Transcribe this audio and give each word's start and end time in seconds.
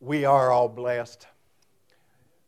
We 0.00 0.24
are 0.24 0.50
all 0.50 0.68
blessed. 0.68 1.26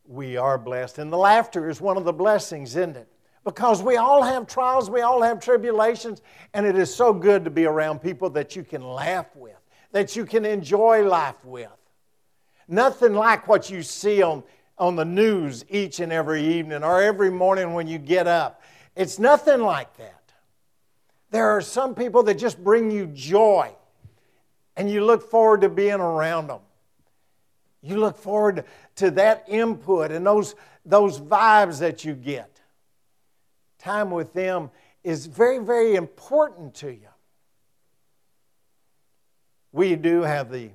We 0.07 0.37
are 0.37 0.59
blessed. 0.59 0.99
And 0.99 1.13
the 1.13 1.19
laughter 1.19 1.69
is 1.69 1.81
one 1.81 1.97
of 1.97 2.05
the 2.05 2.13
blessings, 2.13 2.77
isn't 2.77 2.97
it? 2.97 3.09
Because 3.45 3.83
we 3.83 3.97
all 3.97 4.23
have 4.23 4.47
trials, 4.47 4.91
we 4.91 5.01
all 5.01 5.23
have 5.23 5.41
tribulations, 5.41 6.21
and 6.53 6.67
it 6.67 6.77
is 6.77 6.95
so 6.95 7.13
good 7.13 7.45
to 7.45 7.51
be 7.51 7.65
around 7.65 8.01
people 8.01 8.29
that 8.31 8.55
you 8.55 8.63
can 8.63 8.83
laugh 8.83 9.35
with, 9.35 9.57
that 9.93 10.15
you 10.15 10.27
can 10.27 10.45
enjoy 10.45 11.07
life 11.07 11.43
with. 11.45 11.71
Nothing 12.69 13.15
like 13.15 13.49
what 13.49 13.71
you 13.71 13.83
see 13.83 14.23
on, 14.23 14.43
on 14.79 14.95
the 14.95 15.05
news 15.05 15.65
each 15.71 16.01
and 16.01 16.13
every 16.13 16.45
evening 16.45 16.85
or 16.85 17.03
every 17.03 17.31
morning 17.31 17.73
when 17.73 17.89
you 17.89 17.99
get 17.99 18.27
up. 18.27 18.63
It's 18.95 19.19
nothing 19.19 19.61
like 19.61 19.97
that. 19.97 20.33
There 21.31 21.49
are 21.49 21.63
some 21.63 21.95
people 21.95 22.23
that 22.25 22.35
just 22.35 22.63
bring 22.63 22.91
you 22.91 23.07
joy, 23.07 23.71
and 24.77 24.91
you 24.91 25.05
look 25.05 25.31
forward 25.31 25.63
to 25.63 25.71
being 25.71 25.95
around 25.95 26.49
them. 26.49 26.61
You 27.83 27.97
look 27.97 28.17
forward 28.17 28.65
to 28.97 29.11
that 29.13 29.45
input 29.49 30.11
and 30.11 30.27
those, 30.27 30.55
those 30.85 31.19
vibes 31.19 31.79
that 31.81 32.05
you 32.05 32.15
get. 32.15 32.61
Time 33.79 34.11
with 34.11 34.33
them 34.35 34.71
is 35.03 35.27
very, 35.27 35.59
very 35.59 35.95
important 35.95 36.75
to 36.77 36.93
you. 36.93 37.09
We 39.73 39.97
do 39.97 40.23
have 40.23 40.51
the 40.51 40.71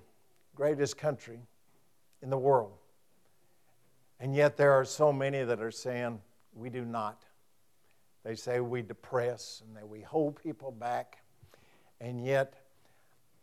greatest 0.56 0.98
country 0.98 1.40
in 2.22 2.30
the 2.30 2.38
world. 2.38 2.72
And 4.20 4.36
yet 4.36 4.58
there 4.58 4.72
are 4.72 4.86
so 4.86 5.12
many 5.14 5.44
that 5.44 5.62
are 5.62 5.72
saying 5.72 6.22
we 6.54 6.70
do 6.70 6.86
not. 6.86 7.24
They 8.24 8.36
say 8.36 8.60
we 8.62 8.82
depress 8.82 9.62
and 9.66 9.76
that 9.76 9.88
we 9.88 10.02
hold 10.02 10.42
people 10.42 10.72
back. 10.72 11.22
And 12.02 12.26
yet 12.26 12.56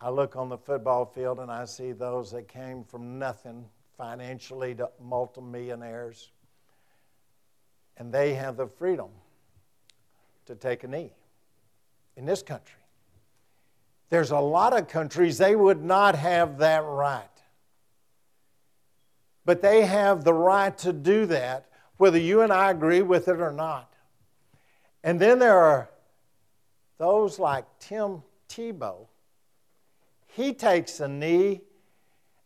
I 0.02 0.10
look 0.10 0.34
on 0.34 0.48
the 0.48 0.58
football 0.58 1.04
field 1.04 1.38
and 1.38 1.48
I 1.48 1.64
see 1.64 1.92
those 1.92 2.32
that 2.32 2.48
came 2.48 2.82
from 2.82 3.20
nothing 3.20 3.66
financially 3.96 4.74
to 4.74 4.90
multimillionaires. 5.00 6.32
And 7.96 8.12
they 8.12 8.34
have 8.34 8.56
the 8.56 8.66
freedom 8.66 9.10
to 10.46 10.56
take 10.56 10.82
a 10.82 10.88
knee 10.88 11.12
in 12.16 12.24
this 12.26 12.42
country. 12.42 12.80
There's 14.10 14.32
a 14.32 14.40
lot 14.40 14.76
of 14.76 14.88
countries 14.88 15.38
they 15.38 15.54
would 15.54 15.84
not 15.84 16.16
have 16.16 16.58
that 16.58 16.82
right. 16.84 17.22
But 19.44 19.62
they 19.62 19.86
have 19.86 20.24
the 20.24 20.34
right 20.34 20.76
to 20.78 20.92
do 20.92 21.26
that, 21.26 21.68
whether 21.98 22.18
you 22.18 22.40
and 22.40 22.52
I 22.52 22.72
agree 22.72 23.02
with 23.02 23.28
it 23.28 23.40
or 23.40 23.52
not. 23.52 23.94
And 25.04 25.20
then 25.20 25.38
there 25.38 25.58
are 25.58 25.88
those 26.98 27.38
like 27.38 27.66
Tim 27.78 28.24
Tebow 28.48 29.06
he 30.34 30.54
takes 30.54 31.00
a 31.00 31.08
knee, 31.08 31.60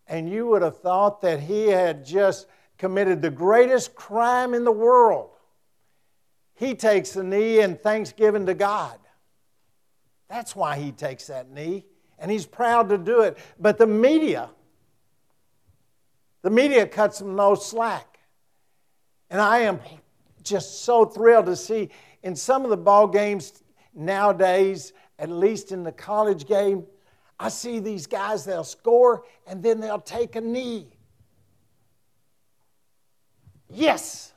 and 0.09 0.29
you 0.29 0.47
would 0.49 0.63
have 0.63 0.81
thought 0.81 1.21
that 1.23 1.41
he 1.41 1.69
had 1.69 2.05
just 2.05 2.49
committed 2.79 3.23
the 3.23 3.31
greatest 3.31 3.95
crime 3.95 4.55
in 4.55 4.65
the 4.65 4.73
world. 4.73 5.31
He 6.55 6.75
takes 6.75 7.15
a 7.17 7.23
knee 7.23 7.61
in 7.61 7.77
thanksgiving 7.77 8.47
to 8.47 8.55
God. 8.55 8.99
That's 10.29 10.57
why 10.57 10.77
he 10.77 10.91
takes 10.91 11.29
that 11.29 11.51
knee, 11.51 11.87
and 12.19 12.31
he's 12.31 12.45
proud 12.45 12.89
to 12.89 12.99
do 12.99 13.21
it. 13.21 13.39
But 13.59 13.79
the 13.79 13.87
media, 13.87 14.51
the 16.43 16.51
media 16.51 16.87
cuts 16.87 17.21
him 17.21 17.37
no 17.37 17.55
slack. 17.55 18.19
And 19.31 19.41
I 19.41 19.61
am 19.61 19.79
just 20.43 20.83
so 20.83 21.05
thrilled 21.05 21.47
to 21.47 21.57
see 21.57 21.91
in 22.23 22.35
some 22.35 22.65
of 22.65 22.71
the 22.71 22.77
ball 22.77 23.07
games 23.07 23.63
nowadays, 23.95 24.93
at 25.19 25.29
least 25.29 25.71
in 25.71 25.85
the 25.85 25.93
college 25.93 26.47
game, 26.47 26.85
I 27.39 27.49
see 27.49 27.81
these 27.81 28.07
guys, 28.07 28.45
they'll 28.45 28.65
score 28.65 29.25
and 29.47 29.63
then 29.63 29.81
they'll 29.81 30.01
take 30.01 30.37
a 30.37 30.41
knee. 30.41 30.89
Yes, 33.69 34.33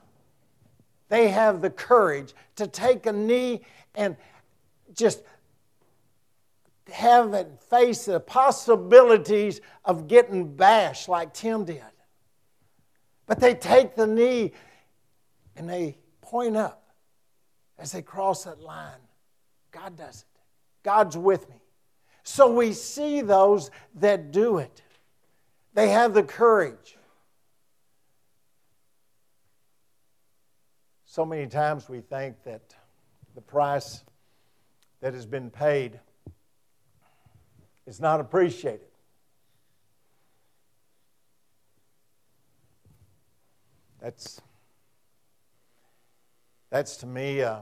they 1.07 1.29
have 1.29 1.61
the 1.61 1.69
courage 1.69 2.33
to 2.55 2.67
take 2.67 3.05
a 3.05 3.11
knee 3.11 3.61
and 3.95 4.17
just 4.93 5.21
have 6.91 7.33
it 7.33 7.47
face 7.69 8.05
the 8.05 8.19
possibilities 8.19 9.61
of 9.85 10.07
getting 10.07 10.55
bashed 10.55 11.07
like 11.07 11.33
Tim 11.33 11.65
did. 11.65 11.83
But 13.27 13.39
they 13.39 13.53
take 13.53 13.95
the 13.95 14.07
knee 14.07 14.53
and 15.55 15.69
they 15.69 15.97
point 16.21 16.57
up 16.57 16.93
as 17.77 17.91
they 17.91 18.01
cross 18.01 18.43
that 18.43 18.59
line. 18.59 18.99
God 19.71 19.95
does 19.95 20.21
it. 20.21 20.41
God's 20.83 21.15
with 21.15 21.49
me. 21.49 21.58
So 22.31 22.47
we 22.47 22.73
see 22.73 23.21
those 23.21 23.71
that 23.95 24.31
do 24.31 24.59
it, 24.59 24.83
they 25.73 25.89
have 25.89 26.13
the 26.13 26.21
courage. 26.21 26.95
So 31.05 31.25
many 31.25 31.47
times 31.47 31.89
we 31.89 32.01
think 32.01 32.43
that 32.43 32.75
the 33.33 33.41
price 33.41 34.03
that 35.01 35.15
has 35.15 35.25
been 35.25 35.49
paid 35.49 35.99
is 37.87 37.99
not 37.99 38.19
appreciated. 38.19 38.91
That's, 43.99 44.39
that's 46.69 46.95
to 46.97 47.07
me. 47.07 47.41
Uh, 47.41 47.61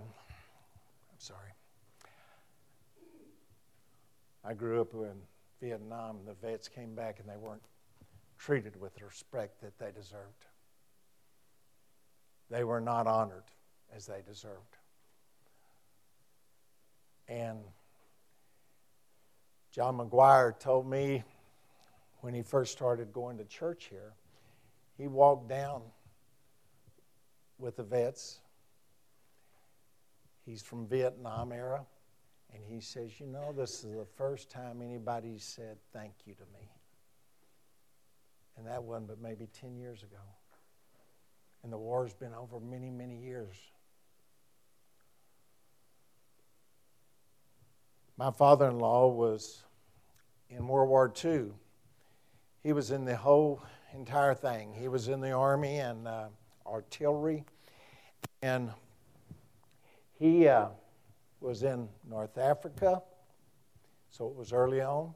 I 4.47 4.53
grew 4.53 4.79
up 4.79 4.93
in 4.93 5.15
Vietnam. 5.61 6.17
And 6.19 6.27
the 6.27 6.47
vets 6.47 6.69
came 6.69 6.95
back 6.95 7.19
and 7.19 7.27
they 7.27 7.37
weren't 7.37 7.65
treated 8.37 8.79
with 8.79 8.95
the 8.95 9.05
respect 9.05 9.61
that 9.61 9.77
they 9.77 9.91
deserved. 9.91 10.45
They 12.49 12.63
were 12.63 12.79
not 12.79 13.07
honored 13.07 13.43
as 13.93 14.05
they 14.05 14.21
deserved. 14.25 14.77
And 17.27 17.59
John 19.71 19.97
McGuire 19.97 20.57
told 20.57 20.89
me 20.89 21.23
when 22.21 22.33
he 22.33 22.41
first 22.41 22.71
started 22.71 23.11
going 23.11 23.37
to 23.39 23.43
church 23.43 23.87
here, 23.89 24.13
he 24.97 25.07
walked 25.07 25.49
down 25.49 25.81
with 27.59 27.75
the 27.75 27.83
vets. 27.83 28.39
He's 30.45 30.61
from 30.61 30.87
Vietnam 30.87 31.51
era. 31.51 31.85
And 32.53 32.63
he 32.65 32.79
says, 32.79 33.19
You 33.19 33.27
know, 33.27 33.53
this 33.55 33.83
is 33.83 33.95
the 33.95 34.07
first 34.17 34.49
time 34.49 34.81
anybody 34.81 35.37
said 35.37 35.77
thank 35.93 36.13
you 36.25 36.33
to 36.33 36.43
me. 36.53 36.69
And 38.57 38.65
that 38.65 38.83
wasn't 38.83 39.07
but 39.07 39.21
maybe 39.21 39.47
10 39.59 39.77
years 39.77 40.01
ago. 40.03 40.21
And 41.63 41.71
the 41.71 41.77
war's 41.77 42.13
been 42.13 42.33
over 42.33 42.59
many, 42.59 42.89
many 42.89 43.17
years. 43.17 43.55
My 48.17 48.31
father 48.31 48.67
in 48.69 48.79
law 48.79 49.09
was 49.09 49.63
in 50.49 50.67
World 50.67 50.89
War 50.89 51.13
II. 51.23 51.51
He 52.63 52.73
was 52.73 52.89
in 52.89 53.05
the 53.05 53.15
whole 53.15 53.61
entire 53.93 54.33
thing. 54.33 54.73
He 54.73 54.87
was 54.87 55.07
in 55.07 55.21
the 55.21 55.31
Army 55.31 55.77
and 55.77 56.07
uh, 56.07 56.27
artillery. 56.65 57.43
And 58.41 58.71
he. 60.17 60.47
Uh, 60.47 60.69
was 61.41 61.63
in 61.63 61.87
North 62.09 62.37
Africa, 62.37 63.01
so 64.09 64.27
it 64.27 64.35
was 64.35 64.53
early 64.53 64.81
on, 64.81 65.13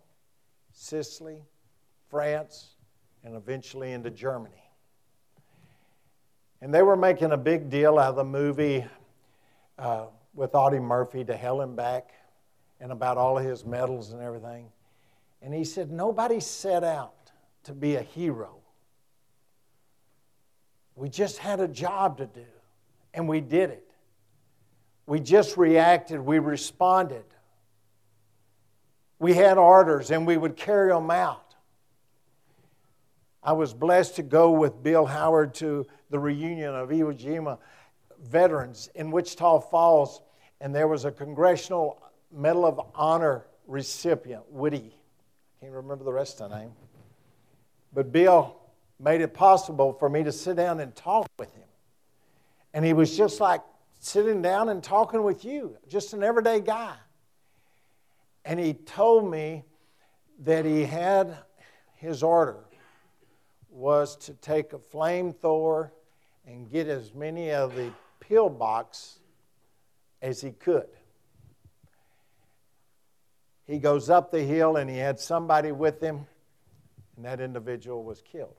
Sicily, 0.71 1.43
France, 2.09 2.75
and 3.23 3.35
eventually 3.35 3.91
into 3.91 4.09
Germany. 4.09 4.55
And 6.61 6.73
they 6.73 6.83
were 6.83 6.97
making 6.97 7.31
a 7.31 7.37
big 7.37 7.69
deal 7.69 7.97
out 7.97 8.11
of 8.11 8.15
the 8.15 8.23
movie 8.23 8.85
uh, 9.79 10.05
with 10.33 10.53
Audie 10.53 10.79
Murphy 10.79 11.23
to 11.25 11.35
Hell 11.35 11.61
and 11.61 11.75
Back 11.75 12.11
and 12.79 12.91
about 12.91 13.17
all 13.17 13.37
of 13.37 13.43
his 13.43 13.65
medals 13.65 14.11
and 14.11 14.21
everything. 14.21 14.67
And 15.41 15.53
he 15.53 15.63
said, 15.63 15.91
Nobody 15.91 16.39
set 16.39 16.83
out 16.83 17.31
to 17.63 17.73
be 17.73 17.95
a 17.95 18.01
hero. 18.01 18.57
We 20.95 21.09
just 21.09 21.37
had 21.37 21.59
a 21.59 21.67
job 21.67 22.17
to 22.17 22.27
do, 22.27 22.45
and 23.13 23.27
we 23.27 23.41
did 23.41 23.69
it. 23.69 23.90
We 25.11 25.19
just 25.19 25.57
reacted, 25.57 26.21
we 26.21 26.39
responded. 26.39 27.25
We 29.19 29.33
had 29.33 29.57
orders 29.57 30.09
and 30.09 30.25
we 30.25 30.37
would 30.37 30.55
carry 30.55 30.89
them 30.89 31.11
out. 31.11 31.53
I 33.43 33.51
was 33.51 33.73
blessed 33.73 34.15
to 34.15 34.23
go 34.23 34.51
with 34.51 34.81
Bill 34.81 35.05
Howard 35.05 35.53
to 35.55 35.85
the 36.11 36.17
reunion 36.17 36.73
of 36.73 36.87
Iwo 36.87 37.13
Jima 37.13 37.57
veterans 38.23 38.89
in 38.95 39.11
Wichita 39.11 39.59
Falls, 39.59 40.21
and 40.61 40.73
there 40.73 40.87
was 40.87 41.03
a 41.03 41.11
Congressional 41.11 42.01
Medal 42.31 42.65
of 42.65 42.79
Honor 42.95 43.47
recipient, 43.67 44.49
Woody. 44.49 44.95
I 45.59 45.65
can't 45.65 45.75
remember 45.75 46.05
the 46.05 46.13
rest 46.13 46.39
of 46.39 46.51
the 46.51 46.57
name. 46.57 46.71
But 47.91 48.13
Bill 48.13 48.55
made 48.97 49.19
it 49.19 49.33
possible 49.33 49.91
for 49.91 50.09
me 50.09 50.23
to 50.23 50.31
sit 50.31 50.55
down 50.55 50.79
and 50.79 50.95
talk 50.95 51.27
with 51.37 51.53
him. 51.53 51.67
And 52.73 52.85
he 52.85 52.93
was 52.93 53.17
just 53.17 53.41
like 53.41 53.59
sitting 54.01 54.41
down 54.41 54.67
and 54.69 54.83
talking 54.83 55.21
with 55.21 55.45
you, 55.45 55.77
just 55.87 56.13
an 56.13 56.23
everyday 56.23 56.59
guy. 56.59 56.95
And 58.43 58.59
he 58.59 58.73
told 58.73 59.29
me 59.29 59.63
that 60.39 60.65
he 60.65 60.83
had 60.83 61.37
his 61.95 62.23
order 62.23 62.65
was 63.69 64.15
to 64.17 64.33
take 64.33 64.73
a 64.73 64.79
flamethrower 64.79 65.91
and 66.47 66.69
get 66.69 66.87
as 66.87 67.13
many 67.13 67.51
of 67.51 67.75
the 67.75 67.91
pillbox 68.19 69.19
as 70.19 70.41
he 70.41 70.49
could. 70.51 70.87
He 73.67 73.77
goes 73.77 74.09
up 74.09 74.31
the 74.31 74.41
hill 74.41 74.77
and 74.77 74.89
he 74.89 74.97
had 74.97 75.19
somebody 75.19 75.71
with 75.71 76.01
him, 76.01 76.25
and 77.15 77.25
that 77.25 77.39
individual 77.39 78.03
was 78.03 78.21
killed. 78.23 78.55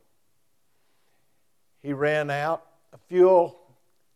He 1.83 1.93
ran 1.93 2.31
out 2.31 2.65
of 2.93 3.01
fuel, 3.09 3.59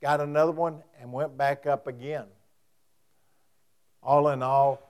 got 0.07 0.21
another 0.21 0.53
one, 0.53 0.85
and 1.01 1.13
went 1.13 1.37
back 1.37 1.67
up 1.67 1.89
again. 1.89 2.27
All 4.05 4.29
in 4.29 4.41
all, 4.41 4.81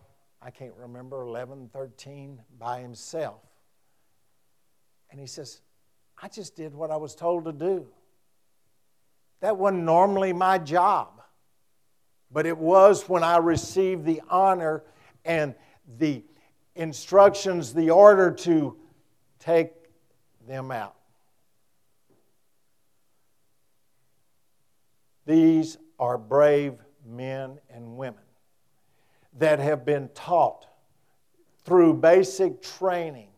I 0.42 0.50
can't 0.50 0.74
remember, 0.78 1.22
11, 1.22 1.70
13 1.72 2.38
by 2.58 2.80
himself. 2.80 3.40
And 5.10 5.18
he 5.18 5.26
says, 5.26 5.62
I 6.22 6.28
just 6.28 6.54
did 6.54 6.74
what 6.74 6.90
I 6.90 6.98
was 6.98 7.14
told 7.14 7.46
to 7.46 7.52
do. 7.52 7.86
That 9.40 9.56
wasn't 9.56 9.84
normally 9.84 10.34
my 10.34 10.58
job, 10.58 11.22
but 12.30 12.44
it 12.44 12.58
was 12.58 13.08
when 13.08 13.24
I 13.24 13.38
received 13.38 14.04
the 14.04 14.20
honor 14.28 14.84
and 15.24 15.54
the 15.96 16.24
instructions, 16.74 17.72
the 17.72 17.88
order 17.88 18.32
to 18.32 18.76
take 19.38 19.72
them 20.46 20.70
out. 20.70 20.96
These 25.26 25.76
are 25.98 26.16
brave 26.16 26.74
men 27.04 27.58
and 27.68 27.96
women 27.96 28.22
that 29.38 29.58
have 29.58 29.84
been 29.84 30.08
taught 30.14 30.66
through 31.64 31.94
basic 31.94 32.62
training. 32.62 33.28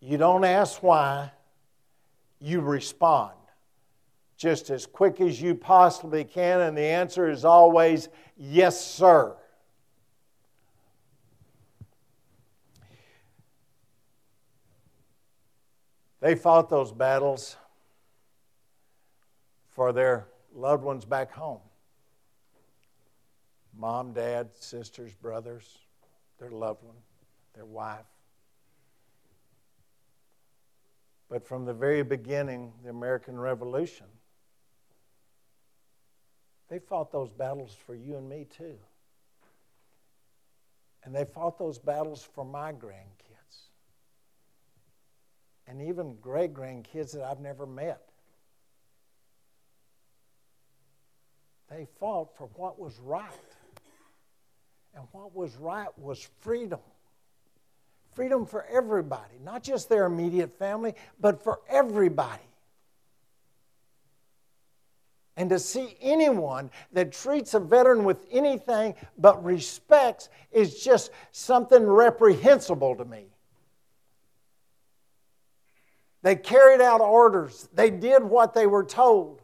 You 0.00 0.16
don't 0.16 0.44
ask 0.44 0.82
why, 0.82 1.32
you 2.38 2.60
respond 2.60 3.34
just 4.36 4.70
as 4.70 4.86
quick 4.86 5.20
as 5.20 5.42
you 5.42 5.54
possibly 5.54 6.24
can, 6.24 6.60
and 6.62 6.74
the 6.74 6.80
answer 6.80 7.28
is 7.28 7.44
always 7.44 8.08
yes, 8.38 8.82
sir. 8.82 9.36
They 16.20 16.34
fought 16.34 16.70
those 16.70 16.90
battles 16.92 17.56
for 19.70 19.92
their 19.92 20.26
loved 20.52 20.82
ones 20.82 21.04
back 21.04 21.32
home 21.32 21.60
mom, 23.76 24.12
dad, 24.12 24.50
sisters, 24.54 25.14
brothers, 25.14 25.78
their 26.38 26.50
loved 26.50 26.82
one, 26.82 26.96
their 27.54 27.64
wife. 27.64 28.04
But 31.28 31.46
from 31.46 31.64
the 31.64 31.72
very 31.72 32.02
beginning, 32.02 32.72
the 32.82 32.90
American 32.90 33.38
Revolution, 33.38 34.06
they 36.68 36.78
fought 36.78 37.12
those 37.12 37.30
battles 37.30 37.76
for 37.86 37.94
you 37.94 38.16
and 38.16 38.28
me 38.28 38.46
too. 38.56 38.76
And 41.04 41.14
they 41.14 41.24
fought 41.24 41.58
those 41.58 41.78
battles 41.78 42.28
for 42.34 42.44
my 42.44 42.72
grandkids. 42.72 43.68
And 45.66 45.80
even 45.80 46.16
great 46.20 46.52
grandkids 46.52 47.12
that 47.12 47.22
I've 47.22 47.40
never 47.40 47.66
met. 47.66 48.10
They 51.70 51.86
fought 51.98 52.36
for 52.36 52.48
what 52.56 52.78
was 52.78 52.98
right. 52.98 53.30
And 54.94 55.04
what 55.12 55.34
was 55.34 55.54
right 55.56 55.96
was 55.96 56.28
freedom. 56.40 56.80
Freedom 58.12 58.44
for 58.44 58.66
everybody, 58.66 59.34
not 59.44 59.62
just 59.62 59.88
their 59.88 60.04
immediate 60.06 60.52
family, 60.52 60.94
but 61.20 61.42
for 61.42 61.60
everybody. 61.68 62.42
And 65.36 65.48
to 65.50 65.60
see 65.60 65.96
anyone 66.00 66.70
that 66.92 67.12
treats 67.12 67.54
a 67.54 67.60
veteran 67.60 68.04
with 68.04 68.26
anything 68.30 68.94
but 69.16 69.42
respects 69.44 70.28
is 70.50 70.82
just 70.82 71.12
something 71.30 71.86
reprehensible 71.86 72.96
to 72.96 73.04
me. 73.04 73.26
They 76.22 76.36
carried 76.36 76.80
out 76.80 77.00
orders, 77.00 77.68
they 77.72 77.90
did 77.90 78.24
what 78.24 78.54
they 78.54 78.66
were 78.66 78.84
told. 78.84 79.39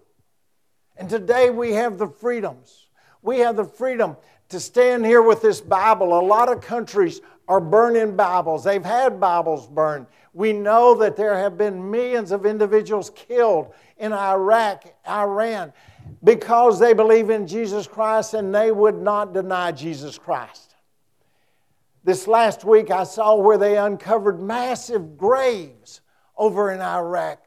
And 0.97 1.09
today 1.09 1.51
we 1.51 1.73
have 1.73 1.99
the 1.99 2.09
freedoms. 2.09 2.87
We 3.23 3.39
have 3.41 3.57
the 3.57 3.65
freedom 3.65 4.17
to 4.49 4.61
stand 4.61 5.05
here 5.05 5.23
with 5.23 5.43
this 5.43 5.61
Bible. 5.61 6.19
A 6.19 6.21
lot 6.21 6.51
of 6.51 6.61
countries 6.61 7.21
are 7.49 7.61
burning 7.61 8.17
Bibles, 8.17 8.65
they've 8.65 8.85
had 8.85 9.21
Bibles 9.21 9.69
burned. 9.69 10.07
We 10.33 10.53
know 10.53 10.95
that 10.97 11.17
there 11.17 11.37
have 11.37 11.57
been 11.57 11.91
millions 11.91 12.33
of 12.33 12.45
individuals 12.45 13.11
killed 13.15 13.73
in 13.99 14.13
Iraq, 14.13 14.85
Iran, 15.09 15.73
because 16.25 16.79
they 16.79 16.93
believe 16.93 17.31
in 17.31 17.47
Jesus 17.47 17.87
Christ 17.87 18.35
and 18.35 18.55
they 18.55 18.73
would 18.73 19.01
not 19.01 19.33
deny 19.33 19.73
Jesus 19.73 20.19
Christ. 20.19 20.75
This 22.05 22.27
last 22.29 22.65
week, 22.65 22.91
I 22.91 23.05
saw 23.05 23.35
where 23.37 23.59
they 23.59 23.79
uncovered 23.79 24.41
massive 24.41 25.17
graves 25.17 26.01
over 26.37 26.71
in 26.71 26.81
Iraq. 26.81 27.46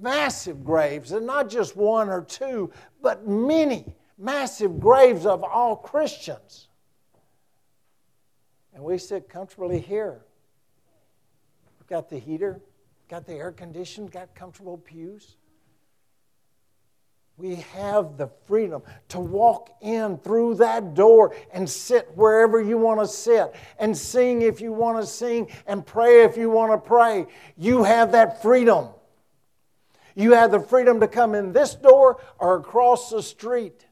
Massive 0.00 0.64
graves, 0.64 1.12
and 1.12 1.26
not 1.26 1.48
just 1.48 1.76
one 1.76 2.08
or 2.08 2.22
two, 2.22 2.70
but 3.02 3.26
many 3.26 3.94
massive 4.18 4.80
graves 4.80 5.26
of 5.26 5.42
all 5.42 5.76
Christians. 5.76 6.68
And 8.74 8.82
we 8.82 8.98
sit 8.98 9.28
comfortably 9.28 9.78
here. 9.78 10.20
We've 11.78 11.88
got 11.88 12.08
the 12.08 12.18
heater, 12.18 12.60
got 13.08 13.26
the 13.26 13.34
air 13.34 13.52
conditioned, 13.52 14.10
got 14.10 14.34
comfortable 14.34 14.78
pews. 14.78 15.36
We 17.36 17.56
have 17.56 18.16
the 18.16 18.28
freedom 18.46 18.82
to 19.08 19.18
walk 19.18 19.70
in 19.80 20.18
through 20.18 20.56
that 20.56 20.94
door 20.94 21.34
and 21.52 21.68
sit 21.68 22.08
wherever 22.14 22.62
you 22.62 22.78
want 22.78 23.00
to 23.00 23.08
sit 23.08 23.54
and 23.78 23.96
sing 23.96 24.42
if 24.42 24.60
you 24.60 24.72
want 24.72 25.00
to 25.00 25.06
sing 25.06 25.48
and 25.66 25.84
pray 25.84 26.22
if 26.22 26.36
you 26.36 26.48
want 26.48 26.72
to 26.72 26.78
pray. 26.78 27.26
You 27.56 27.82
have 27.82 28.12
that 28.12 28.40
freedom. 28.40 28.88
You 30.14 30.32
have 30.32 30.50
the 30.50 30.60
freedom 30.60 31.00
to 31.00 31.08
come 31.08 31.34
in 31.34 31.52
this 31.52 31.74
door 31.74 32.20
or 32.38 32.56
across 32.56 33.10
the 33.10 33.22
street. 33.22 33.86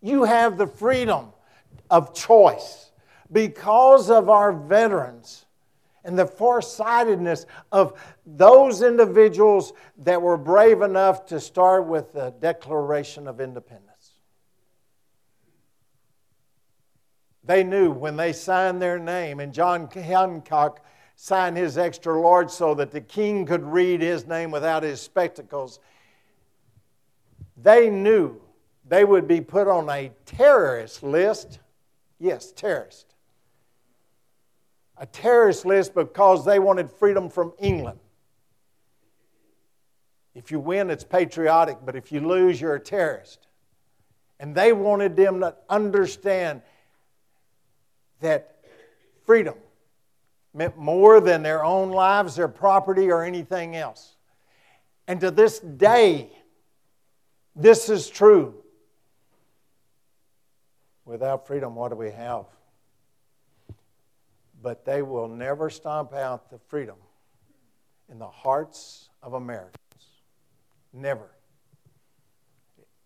You 0.00 0.24
have 0.24 0.58
the 0.58 0.66
freedom 0.66 1.28
of 1.90 2.14
choice 2.14 2.90
because 3.30 4.10
of 4.10 4.28
our 4.28 4.52
veterans 4.52 5.46
and 6.04 6.18
the 6.18 6.26
foresightedness 6.26 7.46
of 7.70 8.00
those 8.26 8.82
individuals 8.82 9.72
that 9.98 10.20
were 10.20 10.36
brave 10.36 10.82
enough 10.82 11.26
to 11.26 11.38
start 11.38 11.86
with 11.86 12.12
the 12.12 12.34
Declaration 12.40 13.28
of 13.28 13.40
Independence. 13.40 13.88
They 17.44 17.64
knew 17.64 17.90
when 17.90 18.16
they 18.16 18.32
signed 18.32 18.80
their 18.80 18.98
name, 18.98 19.40
and 19.40 19.52
John 19.52 19.88
Hancock 19.88 20.84
signed 21.16 21.56
his 21.56 21.78
extra 21.78 22.20
large 22.20 22.50
so 22.50 22.74
that 22.74 22.90
the 22.90 23.00
king 23.00 23.46
could 23.46 23.64
read 23.64 24.00
his 24.00 24.26
name 24.26 24.50
without 24.50 24.82
his 24.82 25.00
spectacles. 25.00 25.78
They 27.56 27.90
knew 27.90 28.40
they 28.88 29.04
would 29.04 29.28
be 29.28 29.40
put 29.40 29.68
on 29.68 29.88
a 29.88 30.10
terrorist 30.26 31.02
list. 31.02 31.60
Yes, 32.18 32.52
terrorist. 32.52 33.14
A 34.96 35.06
terrorist 35.06 35.64
list 35.64 35.94
because 35.94 36.44
they 36.44 36.58
wanted 36.58 36.90
freedom 36.90 37.28
from 37.28 37.52
England. 37.58 37.98
If 40.34 40.50
you 40.50 40.60
win, 40.60 40.90
it's 40.90 41.04
patriotic, 41.04 41.78
but 41.84 41.94
if 41.94 42.10
you 42.10 42.20
lose, 42.20 42.60
you're 42.60 42.74
a 42.74 42.80
terrorist. 42.80 43.46
And 44.40 44.54
they 44.54 44.72
wanted 44.72 45.14
them 45.14 45.40
to 45.40 45.54
understand 45.68 46.62
that 48.20 48.64
freedom 49.24 49.54
meant 50.54 50.76
more 50.76 51.20
than 51.20 51.42
their 51.42 51.64
own 51.64 51.90
lives, 51.90 52.36
their 52.36 52.48
property, 52.48 53.10
or 53.10 53.24
anything 53.24 53.76
else. 53.76 54.16
And 55.08 55.20
to 55.20 55.30
this 55.30 55.58
day, 55.58 56.30
this 57.56 57.88
is 57.88 58.08
true. 58.08 58.54
Without 61.04 61.46
freedom, 61.46 61.74
what 61.74 61.90
do 61.90 61.96
we 61.96 62.10
have? 62.10 62.44
But 64.62 64.84
they 64.84 65.02
will 65.02 65.28
never 65.28 65.70
stomp 65.70 66.14
out 66.14 66.50
the 66.50 66.58
freedom 66.68 66.96
in 68.10 68.18
the 68.18 68.28
hearts 68.28 69.08
of 69.22 69.34
Americans. 69.34 69.76
Never. 70.92 71.30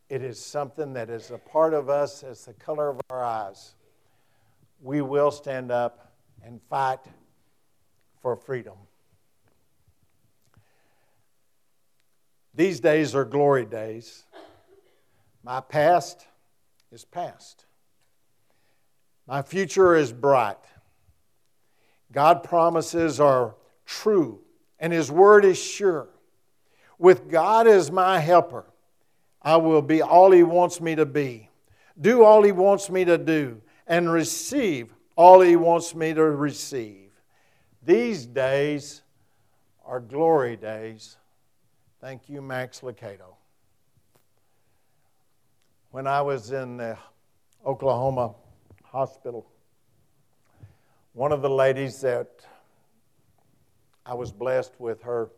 It 0.09 0.23
is 0.23 0.39
something 0.39 0.93
that 0.93 1.11
is 1.11 1.31
a 1.31 1.39
part 1.39 1.75
of 1.75 1.89
us 1.89 2.23
as 2.23 2.45
the 2.45 2.53
color 2.53 2.91
of 2.91 3.01
our 3.11 3.25
eyes. 3.25 3.75
We 4.83 5.01
will 5.01 5.31
stand 5.31 5.71
up 5.71 6.13
and 6.45 6.61
fight 6.69 7.01
for 8.21 8.37
freedom. 8.37 8.75
These 12.55 12.81
days 12.81 13.15
are 13.15 13.25
glory 13.25 13.67
days. 13.67 14.25
My 15.43 15.61
past 15.61 16.27
is 16.91 17.05
past. 17.05 17.67
My 19.27 19.43
future 19.43 19.95
is 19.95 20.13
bright. 20.13 20.57
God 22.13 22.43
promises 22.43 23.21
are 23.21 23.55
true 23.85 24.41
and 24.79 24.93
His 24.93 25.11
word 25.11 25.45
is 25.45 25.59
sure. 25.59 26.09
With 26.99 27.31
God 27.31 27.67
as 27.67 27.91
my 27.91 28.19
helper, 28.19 28.65
I 29.43 29.57
will 29.57 29.83
be 29.83 30.03
all 30.03 30.31
He 30.31 30.43
wants 30.43 30.81
me 30.81 30.95
to 30.95 31.07
be, 31.07 31.51
do 32.01 32.25
all 32.25 32.43
He 32.43 32.53
wants 32.53 32.91
me 32.91 33.05
to 33.05 33.19
do, 33.19 33.61
and 33.87 34.11
receive 34.11 34.95
all 35.15 35.41
He 35.41 35.57
wants 35.57 35.95
me 35.95 36.15
to 36.15 36.25
receive. 36.25 37.06
These 37.87 38.27
days 38.27 39.03
are 39.85 40.01
glory 40.01 40.57
days. 40.57 41.19
Thank 42.01 42.29
you, 42.29 42.43
Max 42.43 42.81
Lucado. 42.81 43.37
When 45.93 46.09
I 46.09 46.21
was 46.21 46.51
in 46.51 46.79
the 46.79 46.99
Oklahoma 47.65 48.35
hospital, 48.83 49.47
one 51.13 51.31
of 51.31 51.43
the 51.43 51.49
ladies 51.49 52.01
that 52.01 52.29
I 54.05 54.15
was 54.15 54.33
blessed 54.33 54.73
with 54.81 55.01
her 55.03 55.31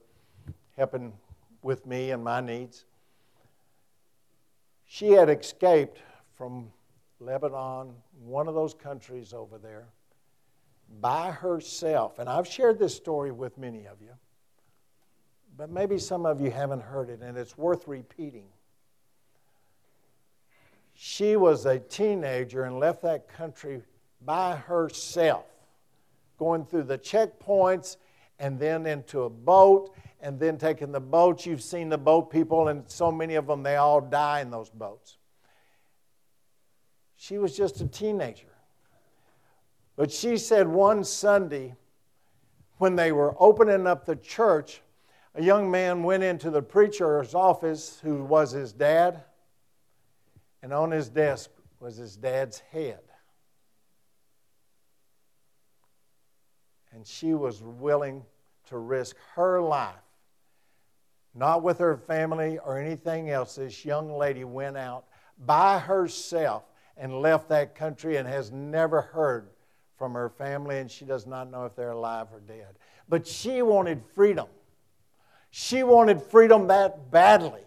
helping 0.75 1.13
with 1.61 1.85
me 1.85 2.13
and 2.13 2.25
my 2.25 2.41
needs. 2.41 2.87
She 4.87 5.11
had 5.11 5.29
escaped 5.29 5.99
from 6.35 6.73
Lebanon, 7.21 7.93
one 8.25 8.49
of 8.49 8.55
those 8.55 8.73
countries 8.73 9.35
over 9.35 9.59
there, 9.59 9.89
by 11.01 11.31
herself. 11.31 12.19
And 12.19 12.29
I've 12.29 12.47
shared 12.47 12.79
this 12.79 12.95
story 12.95 13.31
with 13.31 13.59
many 13.59 13.87
of 13.87 14.01
you, 14.01 14.13
but 15.57 15.71
maybe 15.71 15.99
some 15.99 16.27
of 16.27 16.41
you 16.41 16.51
haven't 16.51 16.83
heard 16.83 17.11
it, 17.11 17.21
and 17.23 17.37
it's 17.37 17.57
worth 17.57 17.87
repeating. 17.87 18.47
She 20.95 21.37
was 21.37 21.67
a 21.67 21.79
teenager 21.79 22.65
and 22.65 22.79
left 22.79 23.03
that 23.03 23.29
country 23.29 23.83
by 24.25 24.57
herself, 24.57 25.47
going 26.39 26.65
through 26.65 26.85
the 26.85 26.99
checkpoints 26.99 27.97
and 28.41 28.59
then 28.59 28.87
into 28.87 29.23
a 29.23 29.31
boat, 29.31 29.95
and 30.21 30.39
then 30.41 30.59
taking 30.59 30.91
the 30.91 31.01
boats. 31.01 31.47
You've 31.47 31.63
seen 31.63 31.89
the 31.89 31.99
boat 31.99 32.31
people, 32.31 32.69
and 32.69 32.83
so 32.89 33.13
many 33.13 33.35
of 33.35 33.47
them, 33.47 33.63
they 33.63 33.77
all 33.77 34.01
die 34.01 34.41
in 34.41 34.51
those 34.51 34.71
boats. 34.71 35.19
She 37.17 37.39
was 37.39 37.57
just 37.57 37.81
a 37.81 37.87
teenager. 37.87 38.55
But 39.99 40.13
she 40.13 40.39
said 40.39 40.69
one 40.69 41.03
Sunday, 41.03 41.75
when 42.77 42.95
they 42.95 43.13
were 43.13 43.35
opening 43.39 43.87
up 43.87 44.07
the 44.07 44.17
church, 44.17 44.81
a 45.35 45.43
young 45.43 45.71
man 45.71 46.05
went 46.05 46.23
into 46.23 46.51
the 46.51 46.63
preacher's 46.63 47.35
office, 47.35 47.99
who 48.03 48.23
was 48.25 48.53
his 48.53 48.73
dad, 48.73 49.25
and 50.63 50.73
on 50.73 50.93
his 50.93 51.09
desk 51.09 51.51
was 51.81 51.97
his 51.97 52.17
dad's 52.17 52.61
head. 52.61 53.01
and 56.99 57.07
she 57.07 57.33
was 57.33 57.63
willing 57.63 58.25
to 58.67 58.77
risk 58.77 59.15
her 59.35 59.61
life, 59.61 59.95
not 61.33 61.63
with 61.63 61.79
her 61.79 61.97
family 61.97 62.59
or 62.59 62.77
anything 62.77 63.31
else. 63.31 63.55
This 63.55 63.85
young 63.85 64.11
lady 64.11 64.43
went 64.43 64.77
out 64.77 65.05
by 65.39 65.79
herself 65.79 66.65
and 66.97 67.21
left 67.21 67.51
that 67.51 67.77
country 67.77 68.17
and 68.17 68.27
has 68.27 68.51
never 68.51 69.01
heard 69.01 69.49
from 69.99 70.15
her 70.15 70.29
family, 70.29 70.79
and 70.79 70.91
she 70.91 71.05
does 71.05 71.27
not 71.27 71.51
know 71.51 71.65
if 71.65 71.75
they're 71.75 71.91
alive 71.91 72.29
or 72.33 72.41
dead. 72.41 72.79
But 73.09 73.27
she 73.27 73.63
wanted 73.63 74.03
freedom. 74.15 74.47
She 75.51 75.83
wanted 75.83 76.23
freedom 76.23 76.69
that 76.69 77.11
badly 77.11 77.63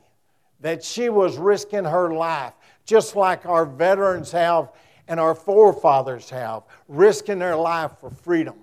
that 0.62 0.84
she 0.84 1.10
was 1.10 1.38
risking 1.38 1.86
her 1.86 2.14
life, 2.14 2.54
just 2.86 3.16
like 3.16 3.46
our 3.46 3.66
veterans 3.66 4.32
have 4.32 4.72
and 5.08 5.20
our 5.20 5.36
forefathers 5.36 6.30
have, 6.30 6.64
risking 6.88 7.40
their 7.40 7.56
life 7.56 7.92
for 8.00 8.10
freedom. 8.10 8.56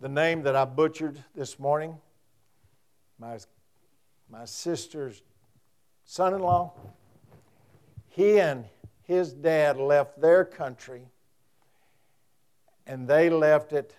the 0.00 0.08
name 0.08 0.42
that 0.42 0.56
I 0.56 0.64
butchered 0.64 1.22
this 1.34 1.58
morning, 1.58 1.96
my, 3.18 3.38
my 4.30 4.46
sister's 4.46 5.22
son 6.04 6.32
in 6.32 6.40
law, 6.40 6.72
he 8.08 8.40
and 8.40 8.64
his 9.10 9.32
dad 9.32 9.76
left 9.76 10.20
their 10.20 10.44
country 10.44 11.02
and 12.86 13.08
they 13.08 13.28
left 13.28 13.72
it 13.72 13.92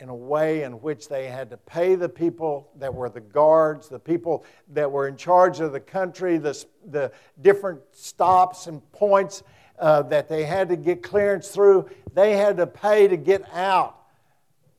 in 0.00 0.08
a 0.08 0.14
way 0.14 0.64
in 0.64 0.72
which 0.80 1.08
they 1.08 1.28
had 1.28 1.50
to 1.50 1.56
pay 1.56 1.94
the 1.94 2.08
people 2.08 2.68
that 2.80 2.92
were 2.92 3.08
the 3.08 3.20
guards, 3.20 3.88
the 3.88 4.00
people 4.00 4.44
that 4.72 4.90
were 4.90 5.06
in 5.06 5.16
charge 5.16 5.60
of 5.60 5.70
the 5.70 5.78
country, 5.78 6.36
the, 6.36 6.64
the 6.84 7.12
different 7.40 7.80
stops 7.92 8.66
and 8.66 8.82
points 8.90 9.44
uh, 9.78 10.02
that 10.02 10.28
they 10.28 10.42
had 10.42 10.68
to 10.68 10.76
get 10.76 11.00
clearance 11.04 11.50
through. 11.50 11.88
They 12.12 12.36
had 12.36 12.56
to 12.56 12.66
pay 12.66 13.06
to 13.06 13.16
get 13.16 13.48
out 13.52 13.96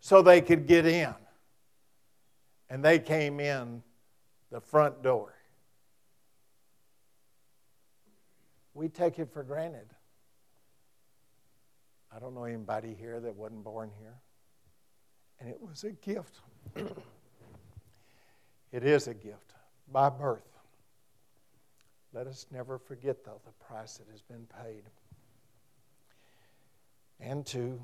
so 0.01 0.21
they 0.21 0.41
could 0.41 0.67
get 0.67 0.85
in. 0.85 1.15
And 2.69 2.83
they 2.83 2.99
came 2.99 3.39
in 3.39 3.83
the 4.51 4.59
front 4.59 5.01
door. 5.01 5.33
We 8.73 8.89
take 8.89 9.19
it 9.19 9.31
for 9.31 9.43
granted. 9.43 9.87
I 12.15 12.19
don't 12.19 12.35
know 12.35 12.43
anybody 12.43 12.95
here 12.99 13.19
that 13.19 13.35
wasn't 13.35 13.63
born 13.63 13.91
here. 13.99 14.15
And 15.39 15.49
it 15.49 15.59
was 15.61 15.83
a 15.83 15.91
gift. 15.91 16.39
it 18.71 18.83
is 18.83 19.07
a 19.07 19.13
gift 19.13 19.53
by 19.91 20.09
birth. 20.09 20.47
Let 22.13 22.27
us 22.27 22.45
never 22.51 22.77
forget, 22.77 23.25
though, 23.25 23.41
the 23.43 23.51
price 23.65 23.97
that 23.97 24.07
has 24.11 24.21
been 24.21 24.45
paid. 24.63 24.83
And 27.19 27.45
to 27.47 27.79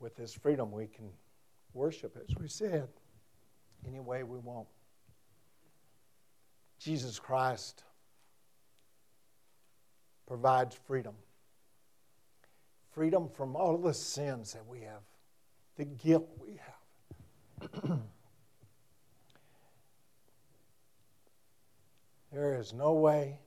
with 0.00 0.16
this 0.16 0.34
freedom, 0.34 0.72
we 0.72 0.86
can 0.86 1.10
worship, 1.74 2.16
as 2.16 2.34
we 2.36 2.48
said, 2.48 2.88
any 3.86 4.00
way 4.00 4.22
we 4.22 4.38
want. 4.38 4.66
Jesus 6.78 7.18
Christ 7.18 7.82
provides 10.26 10.74
freedom. 10.86 11.14
Freedom 12.90 13.28
from 13.28 13.56
all 13.56 13.78
the 13.78 13.94
sins 13.94 14.52
that 14.52 14.66
we 14.66 14.80
have, 14.80 15.02
the 15.76 15.84
guilt 15.84 16.28
we 16.40 16.58
have. 16.58 16.72
there 22.32 22.58
is 22.58 22.72
no 22.72 22.94
way 22.94 23.38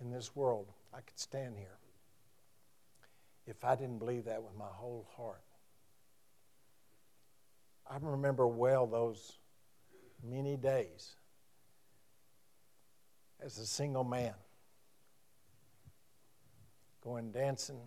in 0.00 0.10
this 0.10 0.34
world 0.34 0.66
I 0.92 1.00
could 1.00 1.18
stand 1.18 1.56
here 1.56 1.78
if 3.46 3.64
I 3.64 3.74
didn't 3.74 3.98
believe 3.98 4.24
that 4.26 4.42
with 4.42 4.56
my 4.56 4.68
whole 4.70 5.08
heart. 5.16 5.42
I 7.88 7.96
remember 8.00 8.46
well 8.46 8.86
those 8.86 9.38
many 10.22 10.56
days 10.56 11.16
as 13.44 13.58
a 13.58 13.66
single 13.66 14.04
man 14.04 14.34
going 17.02 17.32
dancing, 17.32 17.80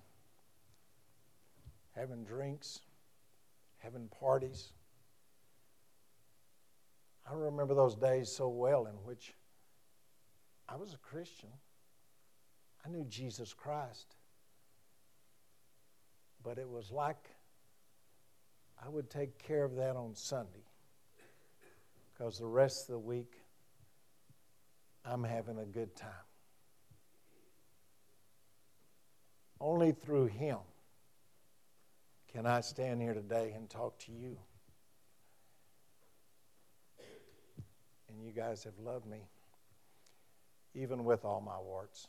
having 1.96 2.24
drinks, 2.24 2.80
having 3.78 4.08
parties. 4.08 4.72
I 7.30 7.36
remember 7.36 7.76
those 7.76 7.96
days 7.96 8.30
so 8.30 8.50
well 8.50 8.88
in 8.88 8.96
which 9.06 9.34
I 10.68 10.76
was 10.76 10.94
a 10.94 10.98
Christian. 10.98 11.50
I 12.86 12.90
knew 12.90 13.06
Jesus 13.06 13.54
Christ. 13.54 14.16
But 16.44 16.58
it 16.58 16.68
was 16.68 16.92
like 16.92 17.30
I 18.84 18.90
would 18.90 19.10
take 19.10 19.38
care 19.38 19.64
of 19.64 19.76
that 19.76 19.96
on 19.96 20.16
Sunday 20.16 20.66
because 22.12 22.40
the 22.40 22.48
rest 22.48 22.90
of 22.90 22.94
the 22.94 23.00
week 23.00 23.43
I'm 25.06 25.24
having 25.24 25.60
a 25.60 25.66
good 25.66 25.96
time. 25.96 26.10
Only 29.60 29.92
through 29.92 30.28
Him 30.28 30.58
can 32.32 32.46
I 32.46 32.62
stand 32.62 33.02
here 33.02 33.14
today 33.14 33.54
and 33.56 33.70
talk 33.70 34.00
to 34.00 34.12
you. 34.12 34.38
And 38.10 38.22
you 38.24 38.32
guys 38.32 38.64
have 38.64 38.78
loved 38.80 39.06
me, 39.06 39.28
even 40.74 41.04
with 41.04 41.26
all 41.26 41.42
my 41.42 41.60
warts. 41.60 42.08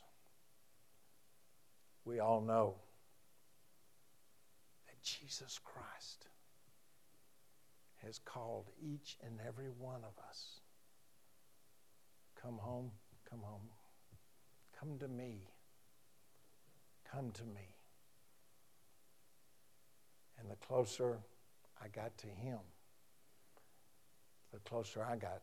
We 2.05 2.19
all 2.19 2.41
know 2.41 2.75
that 4.87 5.01
Jesus 5.03 5.59
Christ 5.63 6.27
has 8.03 8.19
called 8.19 8.69
each 8.81 9.17
and 9.25 9.39
every 9.47 9.69
one 9.69 10.01
of 10.03 10.13
us. 10.29 10.59
Come 12.45 12.59
home, 12.59 12.91
come 13.27 13.39
home. 13.41 13.67
Come 14.79 14.99
to 14.99 15.07
me. 15.07 15.47
Come 17.11 17.31
to 17.31 17.43
me. 17.43 17.75
And 20.39 20.51
the 20.51 20.55
closer 20.55 21.17
I 21.81 21.87
got 21.87 22.15
to 22.19 22.27
Him, 22.27 22.59
the 24.53 24.59
closer 24.59 25.03
I 25.03 25.15
got 25.15 25.41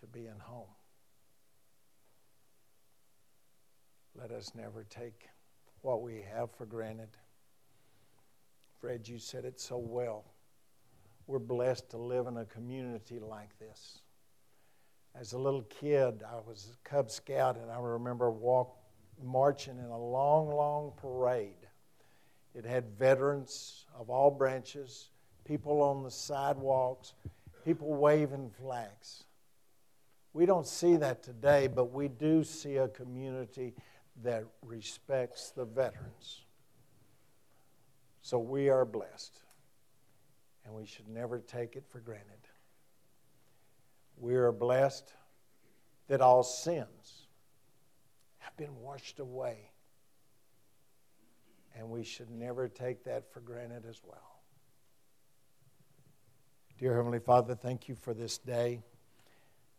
to 0.00 0.06
being 0.08 0.40
home. 0.40 0.66
Let 4.18 4.32
us 4.32 4.52
never 4.56 4.84
take 4.90 5.28
what 5.82 6.02
we 6.02 6.24
have 6.34 6.50
for 6.50 6.66
granted 6.66 7.16
Fred, 8.82 9.06
you 9.06 9.20
said 9.20 9.44
it 9.44 9.60
so 9.60 9.78
well. 9.78 10.24
We're 11.28 11.38
blessed 11.38 11.90
to 11.90 11.98
live 11.98 12.26
in 12.26 12.36
a 12.36 12.44
community 12.44 13.20
like 13.20 13.56
this. 13.60 14.00
As 15.14 15.34
a 15.34 15.38
little 15.38 15.62
kid, 15.62 16.22
I 16.26 16.36
was 16.46 16.68
a 16.72 16.88
Cub 16.88 17.10
Scout, 17.10 17.56
and 17.56 17.70
I 17.70 17.78
remember 17.78 18.30
walk, 18.30 18.76
marching 19.22 19.78
in 19.78 19.84
a 19.84 19.98
long, 19.98 20.48
long 20.48 20.92
parade. 20.96 21.68
It 22.54 22.64
had 22.64 22.98
veterans 22.98 23.84
of 23.98 24.10
all 24.10 24.30
branches, 24.30 25.10
people 25.44 25.82
on 25.82 26.02
the 26.02 26.10
sidewalks, 26.10 27.14
people 27.64 27.94
waving 27.94 28.50
flags. 28.50 29.24
We 30.32 30.46
don't 30.46 30.66
see 30.66 30.96
that 30.96 31.22
today, 31.22 31.66
but 31.66 31.92
we 31.92 32.08
do 32.08 32.42
see 32.42 32.76
a 32.78 32.88
community 32.88 33.74
that 34.22 34.44
respects 34.62 35.50
the 35.50 35.64
veterans. 35.64 36.42
So 38.22 38.38
we 38.38 38.70
are 38.70 38.84
blessed, 38.84 39.40
and 40.64 40.74
we 40.74 40.86
should 40.86 41.08
never 41.08 41.38
take 41.38 41.76
it 41.76 41.84
for 41.88 42.00
granted. 42.00 42.41
We 44.18 44.34
are 44.34 44.52
blessed 44.52 45.12
that 46.08 46.20
all 46.20 46.42
sins 46.42 47.26
have 48.38 48.56
been 48.56 48.76
washed 48.80 49.18
away, 49.18 49.70
and 51.76 51.88
we 51.88 52.04
should 52.04 52.30
never 52.30 52.68
take 52.68 53.04
that 53.04 53.32
for 53.32 53.40
granted 53.40 53.84
as 53.88 54.00
well. 54.04 54.40
Dear 56.78 56.96
Heavenly 56.96 57.20
Father, 57.20 57.54
thank 57.54 57.88
you 57.88 57.94
for 57.94 58.12
this 58.12 58.38
day, 58.38 58.82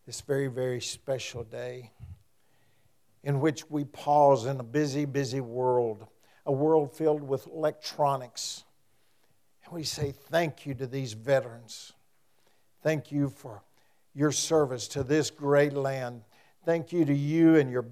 this 0.05 0.21
very, 0.21 0.47
very 0.47 0.79
special 0.81 1.43
day 1.43 1.91
in 3.23 3.39
which 3.39 3.69
we 3.69 3.85
pause 3.85 4.45
in 4.45 4.59
a 4.59 4.63
busy, 4.63 5.05
busy 5.05 5.41
world, 5.41 6.05
a 6.45 6.51
world 6.51 6.95
filled 6.95 7.23
with 7.23 7.47
electronics. 7.47 8.63
And 9.63 9.73
we 9.73 9.83
say 9.83 10.11
thank 10.11 10.65
you 10.65 10.73
to 10.75 10.87
these 10.87 11.13
veterans. 11.13 11.93
Thank 12.81 13.11
you 13.11 13.29
for 13.29 13.61
your 14.13 14.31
service 14.31 14.87
to 14.89 15.03
this 15.03 15.29
great 15.29 15.73
land. 15.73 16.21
Thank 16.65 16.91
you 16.91 17.05
to 17.05 17.13
you 17.13 17.55
and 17.55 17.69
your 17.69 17.85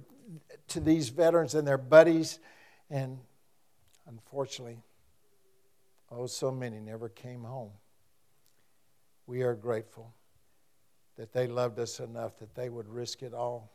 to 0.69 0.79
these 0.79 1.09
veterans 1.09 1.55
and 1.55 1.67
their 1.67 1.77
buddies. 1.77 2.39
And 2.89 3.19
unfortunately, 4.07 4.79
oh, 6.09 6.27
so 6.27 6.51
many 6.51 6.79
never 6.79 7.09
came 7.09 7.43
home. 7.43 7.71
We 9.27 9.41
are 9.41 9.55
grateful 9.55 10.13
that 11.17 11.33
they 11.33 11.47
loved 11.47 11.79
us 11.79 11.99
enough 11.99 12.37
that 12.39 12.55
they 12.55 12.69
would 12.69 12.87
risk 12.87 13.21
it 13.21 13.33
all 13.33 13.71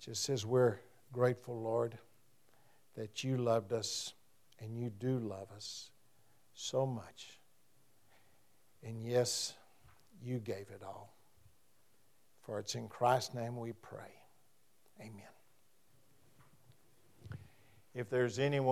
just 0.00 0.28
as 0.28 0.44
we're 0.44 0.78
grateful, 1.12 1.60
Lord, 1.60 1.96
that 2.96 3.22
you 3.22 3.36
loved 3.36 3.72
us 3.72 4.14
and 4.60 4.76
you 4.76 4.90
do 4.90 5.18
love 5.18 5.48
us 5.54 5.90
so 6.54 6.86
much. 6.86 7.38
And 8.82 9.04
yes, 9.04 9.54
you 10.22 10.38
gave 10.38 10.70
it 10.70 10.82
all. 10.84 11.14
For 12.42 12.58
it's 12.58 12.74
in 12.74 12.88
Christ's 12.88 13.34
name 13.34 13.56
we 13.56 13.72
pray. 13.72 14.12
Amen. 15.00 15.22
If 17.94 18.08
there's 18.08 18.38
anyone 18.38 18.70